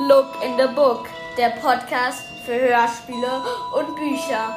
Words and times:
Look 0.00 0.40
in 0.44 0.56
the 0.56 0.72
Book, 0.76 1.08
der 1.36 1.48
Podcast 1.60 2.22
für 2.46 2.54
Hörspiele 2.54 3.42
und 3.74 3.96
Bücher. 3.96 4.54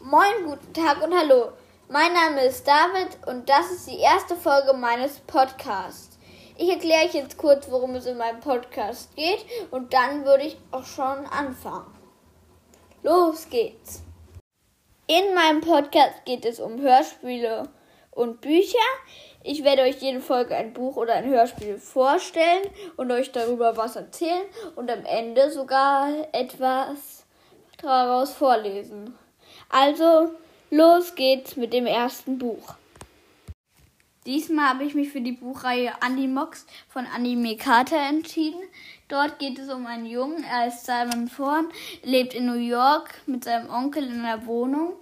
Moin, 0.00 0.46
guten 0.46 0.72
Tag 0.72 1.02
und 1.04 1.14
hallo. 1.14 1.52
Mein 1.90 2.14
Name 2.14 2.46
ist 2.46 2.66
David 2.66 3.18
und 3.26 3.46
das 3.46 3.72
ist 3.72 3.88
die 3.88 3.98
erste 3.98 4.34
Folge 4.34 4.72
meines 4.72 5.18
Podcasts. 5.18 6.18
Ich 6.56 6.70
erkläre 6.70 7.04
euch 7.04 7.12
jetzt 7.12 7.36
kurz, 7.36 7.70
worum 7.70 7.94
es 7.96 8.06
in 8.06 8.16
meinem 8.16 8.40
Podcast 8.40 9.14
geht 9.16 9.44
und 9.70 9.92
dann 9.92 10.24
würde 10.24 10.44
ich 10.44 10.58
auch 10.70 10.86
schon 10.86 11.26
anfangen. 11.26 11.94
Los 13.02 13.50
geht's! 13.50 14.07
In 15.10 15.32
meinem 15.32 15.62
Podcast 15.62 16.26
geht 16.26 16.44
es 16.44 16.60
um 16.60 16.82
Hörspiele 16.82 17.70
und 18.10 18.42
Bücher. 18.42 18.76
Ich 19.42 19.64
werde 19.64 19.80
euch 19.80 20.02
jede 20.02 20.20
Folge 20.20 20.54
ein 20.54 20.74
Buch 20.74 20.96
oder 20.96 21.14
ein 21.14 21.24
Hörspiel 21.30 21.78
vorstellen 21.78 22.66
und 22.98 23.10
euch 23.10 23.32
darüber 23.32 23.78
was 23.78 23.96
erzählen 23.96 24.42
und 24.76 24.90
am 24.90 25.06
Ende 25.06 25.50
sogar 25.50 26.10
etwas 26.32 27.24
daraus 27.80 28.34
vorlesen. 28.34 29.16
Also, 29.70 30.32
los 30.68 31.14
geht's 31.14 31.56
mit 31.56 31.72
dem 31.72 31.86
ersten 31.86 32.36
Buch. 32.36 32.74
Diesmal 34.28 34.68
habe 34.68 34.84
ich 34.84 34.94
mich 34.94 35.08
für 35.08 35.22
die 35.22 35.32
Buchreihe 35.32 36.02
Animox 36.02 36.66
von 36.90 37.06
Anime 37.06 37.56
Carter 37.56 37.96
entschieden. 37.96 38.60
Dort 39.08 39.38
geht 39.38 39.58
es 39.58 39.70
um 39.70 39.86
einen 39.86 40.04
Jungen, 40.04 40.44
er 40.44 40.68
ist 40.68 40.84
Simon 40.84 41.30
Thorn, 41.34 41.68
lebt 42.02 42.34
in 42.34 42.44
New 42.44 42.58
York 42.58 43.22
mit 43.24 43.44
seinem 43.44 43.70
Onkel 43.70 44.04
in 44.04 44.22
einer 44.22 44.44
Wohnung 44.44 44.96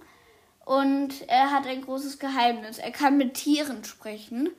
und 0.63 1.27
er 1.27 1.51
hat 1.51 1.67
ein 1.67 1.81
großes 1.81 2.19
Geheimnis. 2.19 2.77
Er 2.77 2.91
kann 2.91 3.17
mit 3.17 3.33
Tieren 3.33 3.83
sprechen, 3.83 4.49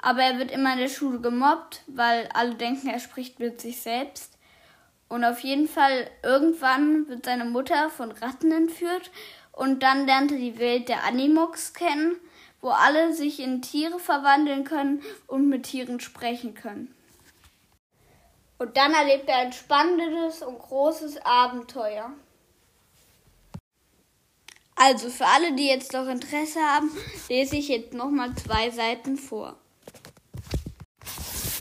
aber 0.00 0.22
er 0.22 0.38
wird 0.38 0.52
immer 0.52 0.72
in 0.72 0.78
der 0.78 0.88
Schule 0.88 1.20
gemobbt, 1.20 1.82
weil 1.86 2.30
alle 2.32 2.54
denken, 2.54 2.88
er 2.88 2.98
spricht 2.98 3.40
mit 3.40 3.60
sich 3.60 3.82
selbst. 3.82 4.38
Und 5.10 5.22
auf 5.22 5.40
jeden 5.40 5.68
Fall 5.68 6.08
irgendwann 6.22 7.08
wird 7.08 7.26
seine 7.26 7.44
Mutter 7.44 7.90
von 7.90 8.10
Ratten 8.10 8.52
entführt 8.52 9.10
und 9.52 9.82
dann 9.82 10.06
lernt 10.06 10.32
er 10.32 10.38
die 10.38 10.58
Welt 10.58 10.88
der 10.88 11.04
Animox 11.04 11.74
kennen, 11.74 12.16
wo 12.66 12.70
alle 12.70 13.14
sich 13.14 13.38
in 13.38 13.62
Tiere 13.62 14.00
verwandeln 14.00 14.64
können 14.64 15.00
und 15.28 15.48
mit 15.48 15.66
Tieren 15.66 16.00
sprechen 16.00 16.54
können. 16.54 16.92
Und 18.58 18.76
dann 18.76 18.92
erlebt 18.92 19.28
er 19.28 19.36
ein 19.36 19.52
spannendes 19.52 20.42
und 20.42 20.58
großes 20.58 21.24
Abenteuer. 21.24 22.12
Also 24.74 25.10
für 25.10 25.26
alle, 25.26 25.52
die 25.52 25.68
jetzt 25.68 25.92
noch 25.92 26.08
Interesse 26.08 26.58
haben, 26.58 26.90
lese 27.28 27.54
ich 27.54 27.68
jetzt 27.68 27.94
nochmal 27.94 28.34
zwei 28.34 28.70
Seiten 28.70 29.16
vor. 29.16 29.54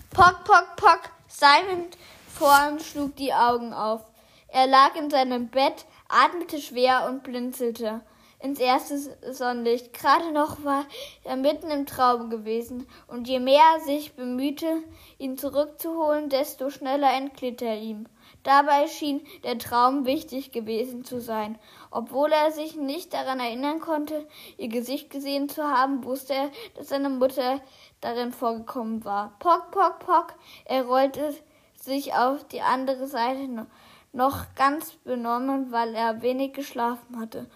Pock, 0.10 0.44
pock, 0.44 0.76
pock. 0.76 1.02
Simon 1.28 1.86
vorn 2.34 2.80
schlug 2.80 3.16
die 3.18 3.32
Augen 3.32 3.74
auf. 3.74 4.02
Er 4.48 4.66
lag 4.66 4.96
in 4.96 5.12
seinem 5.12 5.50
Bett, 5.50 5.86
atmete 6.10 6.60
schwer 6.60 7.06
und 7.08 7.22
blinzelte 7.22 8.02
ins 8.46 8.60
erste 8.60 8.98
Sonnenlicht. 9.34 9.92
Gerade 9.94 10.32
noch 10.32 10.64
war 10.64 10.86
er 11.24 11.36
mitten 11.36 11.72
im 11.72 11.88
Traum 11.88 12.30
gewesen, 12.30 12.88
und 13.08 13.28
je 13.28 13.40
mehr 13.40 13.64
er 13.76 13.82
sich 13.82 14.14
bemühte, 14.14 14.84
ihn 15.18 15.38
zurückzuholen, 15.38 16.30
desto 16.30 16.70
schneller 16.70 17.12
entglitt 17.12 17.64
er 17.64 17.78
ihm. 17.78 18.06
Dabei 18.44 18.88
schien 18.88 19.26
der 19.44 19.58
Traum 19.58 20.06
wichtig 20.06 20.52
gewesen 20.52 21.04
zu 21.04 21.20
sein. 21.20 21.58
Obwohl 21.90 22.32
er 22.32 22.52
sich 22.52 22.76
nicht 22.76 23.14
daran 23.14 23.40
erinnern 23.40 23.80
konnte, 23.80 24.28
ihr 24.58 24.68
Gesicht 24.68 25.10
gesehen 25.10 25.50
zu 25.50 25.64
haben, 25.64 26.04
wusste 26.04 26.34
er, 26.36 26.52
dass 26.76 26.90
seine 26.90 27.10
Mutter 27.10 27.60
darin 28.02 28.32
vorgekommen 28.32 29.04
war. 29.04 29.36
Pock, 29.40 29.72
pock, 29.72 29.98
pock. 30.00 30.36
Er 30.66 30.86
rollte 30.86 31.34
sich 31.74 32.14
auf 32.14 32.44
die 32.48 32.62
andere 32.62 33.08
Seite 33.08 33.66
noch 34.14 34.54
ganz 34.56 34.92
benommen, 35.04 35.72
weil 35.72 35.96
er 35.96 36.22
wenig 36.22 36.54
geschlafen 36.54 37.20
hatte. 37.20 37.48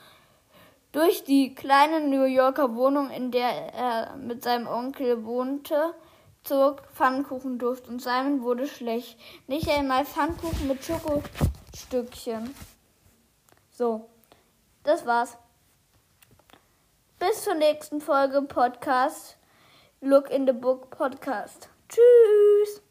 Durch 0.92 1.24
die 1.24 1.54
kleine 1.54 2.02
New 2.02 2.24
Yorker 2.24 2.76
Wohnung, 2.76 3.12
in 3.12 3.32
der 3.32 3.74
er 3.74 4.16
mit 4.16 4.44
seinem 4.44 4.68
Onkel 4.68 5.24
wohnte, 5.24 5.94
zog 6.44 6.82
Pfannkuchenduft 6.94 7.88
und 7.88 8.02
Simon 8.02 8.42
wurde 8.42 8.68
schlecht. 8.68 9.20
Nicht 9.48 9.70
einmal 9.70 10.04
Pfannkuchen 10.06 10.68
mit 10.68 10.84
Schokostückchen. 10.84 12.56
So, 13.72 14.10
das 14.84 15.06
war's. 15.06 15.38
Bis 17.20 17.44
zur 17.44 17.54
nächsten 17.54 18.02
Folge 18.02 18.42
Podcast. 18.42 19.38
Look 20.02 20.32
in 20.32 20.48
the 20.48 20.54
Book 20.54 20.90
Podcast. 20.90 21.70
Tschüss. 21.88 22.82